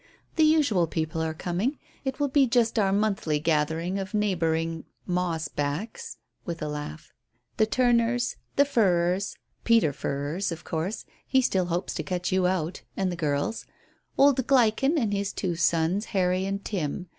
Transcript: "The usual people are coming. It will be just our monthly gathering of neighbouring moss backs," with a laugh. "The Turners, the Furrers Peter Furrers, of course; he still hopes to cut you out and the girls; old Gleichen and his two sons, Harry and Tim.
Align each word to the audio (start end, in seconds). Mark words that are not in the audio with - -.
"The 0.35 0.43
usual 0.43 0.87
people 0.87 1.21
are 1.21 1.35
coming. 1.35 1.77
It 2.05 2.19
will 2.19 2.27
be 2.27 2.47
just 2.47 2.79
our 2.79 2.91
monthly 2.91 3.37
gathering 3.37 3.99
of 3.99 4.15
neighbouring 4.15 4.85
moss 5.05 5.47
backs," 5.47 6.17
with 6.43 6.59
a 6.63 6.67
laugh. 6.67 7.13
"The 7.57 7.67
Turners, 7.67 8.35
the 8.55 8.65
Furrers 8.65 9.35
Peter 9.63 9.93
Furrers, 9.93 10.51
of 10.51 10.63
course; 10.63 11.05
he 11.27 11.39
still 11.39 11.65
hopes 11.65 11.93
to 11.93 12.01
cut 12.03 12.31
you 12.31 12.47
out 12.47 12.81
and 12.97 13.11
the 13.11 13.15
girls; 13.15 13.67
old 14.17 14.47
Gleichen 14.47 14.97
and 14.97 15.13
his 15.13 15.31
two 15.31 15.55
sons, 15.55 16.05
Harry 16.05 16.45
and 16.45 16.65
Tim. 16.65 17.05